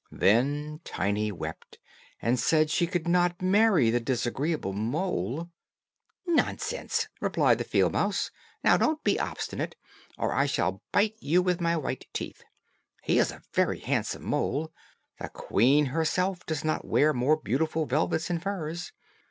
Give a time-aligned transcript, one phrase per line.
[0.13, 1.77] Then Tiny wept,
[2.23, 5.51] and said she would not marry the disagreeable mole.
[6.25, 8.31] "Nonsense," replied the field mouse.
[8.63, 9.75] "Now don't be obstinate,
[10.17, 12.41] or I shall bite you with my white teeth.
[13.03, 14.71] He is a very handsome mole;
[15.19, 18.93] the queen herself does not wear more beautiful velvets and furs.